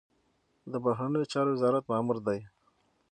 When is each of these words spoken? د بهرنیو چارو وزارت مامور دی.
د 0.71 0.73
بهرنیو 0.83 1.29
چارو 1.31 1.51
وزارت 1.55 1.83
مامور 1.91 2.17
دی. 2.27 2.39